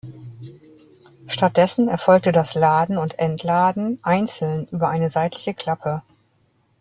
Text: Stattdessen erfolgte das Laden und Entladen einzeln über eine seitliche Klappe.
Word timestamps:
Stattdessen 1.27 1.87
erfolgte 1.87 2.31
das 2.31 2.55
Laden 2.55 2.97
und 2.97 3.19
Entladen 3.19 3.99
einzeln 4.01 4.65
über 4.69 4.89
eine 4.89 5.11
seitliche 5.11 5.53
Klappe. 5.53 6.01